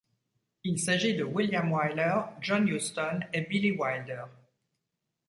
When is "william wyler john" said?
1.23-2.67